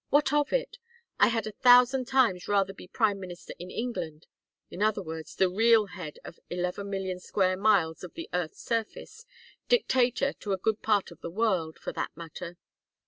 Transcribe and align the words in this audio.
What 0.09 0.33
of 0.33 0.51
it? 0.51 0.79
I 1.19 1.27
had 1.27 1.45
a 1.45 1.51
thousand 1.51 2.05
times 2.05 2.47
rather 2.47 2.73
be 2.73 2.87
prime 2.87 3.19
minister 3.19 3.53
in 3.59 3.69
England 3.69 4.25
in 4.71 4.81
other 4.81 5.03
words 5.03 5.35
the 5.35 5.47
real 5.47 5.85
head 5.85 6.17
of 6.25 6.39
eleven 6.49 6.89
million 6.89 7.19
square 7.19 7.55
miles 7.55 8.03
of 8.03 8.15
the 8.15 8.27
earth's 8.33 8.63
surface, 8.63 9.27
dictator 9.69 10.33
to 10.33 10.53
a 10.53 10.57
good 10.57 10.81
part 10.81 11.11
of 11.11 11.21
the 11.21 11.29
world, 11.29 11.77
for 11.77 11.91
that 11.93 12.17
matter. 12.17 12.57